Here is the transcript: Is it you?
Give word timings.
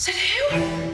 Is 0.00 0.08
it 0.08 0.14
you? 0.16 0.89